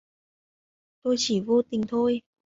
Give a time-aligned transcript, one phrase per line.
[1.03, 2.21] Tôi chỉ vô tình thôi